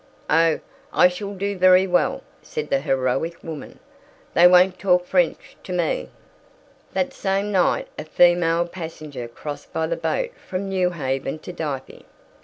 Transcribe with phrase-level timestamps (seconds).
[0.31, 0.59] "Oh,
[0.91, 3.77] I shall do very well," said the heroic woman.
[4.33, 6.09] "They won't talk French to me!"
[6.93, 12.07] That same night a female passenger crossed by the boat from Newhaven to Dieppe.